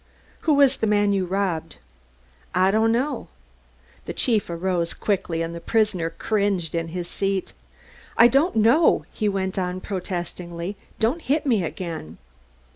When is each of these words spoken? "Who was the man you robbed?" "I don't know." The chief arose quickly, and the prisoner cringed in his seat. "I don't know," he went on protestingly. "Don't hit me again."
"Who 0.49 0.55
was 0.55 0.77
the 0.77 0.87
man 0.87 1.13
you 1.13 1.25
robbed?" 1.27 1.75
"I 2.55 2.71
don't 2.71 2.91
know." 2.91 3.27
The 4.05 4.13
chief 4.13 4.49
arose 4.49 4.95
quickly, 4.95 5.43
and 5.43 5.53
the 5.53 5.61
prisoner 5.61 6.09
cringed 6.09 6.73
in 6.73 6.87
his 6.87 7.07
seat. 7.07 7.53
"I 8.17 8.27
don't 8.27 8.55
know," 8.55 9.05
he 9.11 9.29
went 9.29 9.59
on 9.59 9.79
protestingly. 9.79 10.75
"Don't 10.99 11.21
hit 11.21 11.45
me 11.45 11.63
again." 11.63 12.17